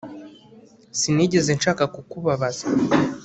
[0.99, 2.63] Sinigeze nshaka kukubabaza